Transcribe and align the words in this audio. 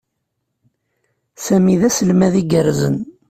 Sami 1.45 1.75
d 1.79 1.81
aselmad 1.87 2.33
iggerzen. 2.41 2.97